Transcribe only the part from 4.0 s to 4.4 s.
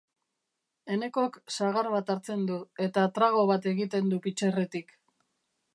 du